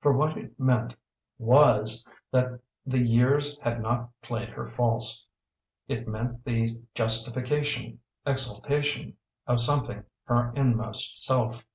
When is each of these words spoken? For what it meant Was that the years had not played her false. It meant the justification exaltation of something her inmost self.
For 0.00 0.14
what 0.16 0.38
it 0.38 0.58
meant 0.58 0.96
Was 1.38 2.08
that 2.30 2.60
the 2.86 2.98
years 2.98 3.58
had 3.58 3.82
not 3.82 4.08
played 4.22 4.48
her 4.48 4.70
false. 4.70 5.26
It 5.86 6.08
meant 6.08 6.46
the 6.46 6.66
justification 6.94 8.00
exaltation 8.24 9.18
of 9.46 9.60
something 9.60 10.04
her 10.24 10.54
inmost 10.56 11.18
self. 11.22 11.66